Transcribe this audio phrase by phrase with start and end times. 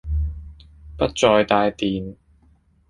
[0.97, 2.15] 不再帶電